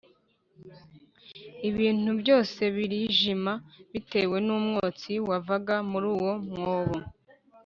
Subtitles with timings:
[1.69, 3.53] Ibintu byose birijima
[3.91, 6.97] bitewe n’umwotsi wavaga muri uwo mwobo